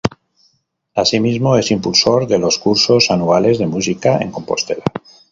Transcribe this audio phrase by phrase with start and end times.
[0.95, 4.83] Asimismo es impulsor de los cursos anuales de Música en Compostela.